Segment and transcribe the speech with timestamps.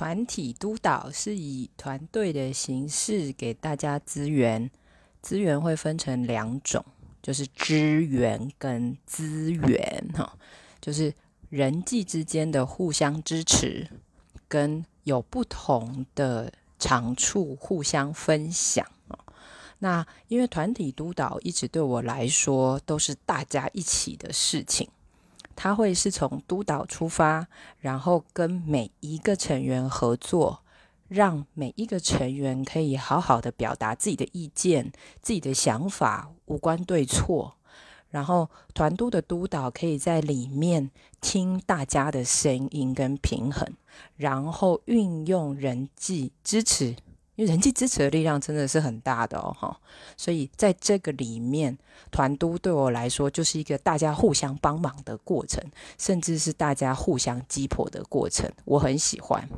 [0.00, 4.70] 团体督导是以团队的形式给大家资源，
[5.20, 6.82] 资源会分成两种，
[7.22, 10.38] 就是资源跟资源哈，
[10.80, 11.12] 就是
[11.50, 13.86] 人际之间的互相支持，
[14.48, 18.86] 跟有不同的长处互相分享
[19.80, 24.88] 那因为团体督导一直对我来说都是大家一起的事情。
[25.54, 27.46] 他会是从督导出发，
[27.78, 30.62] 然后跟每一个成员合作，
[31.08, 37.56] 让每一个成员可以好好的表达自己的意见、自己的想法，无关对错。
[38.10, 43.72] 然后团督的督导可以在里面听大家的声音跟平衡，
[44.16, 46.96] 然后运用人际支持。
[47.40, 49.74] 因为人际支持的力量真的是很大的哦，哈，
[50.14, 51.78] 所以在这个里面，
[52.10, 55.64] 团都对我来说就是一个大家互相帮忙的过程，
[55.96, 59.48] 甚至是大家互相击破的过程，我很喜欢。